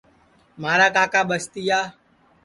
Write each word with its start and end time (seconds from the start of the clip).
مھارا 0.61 0.87
کاکا 0.95 1.21
ٻستِیا 1.29 1.79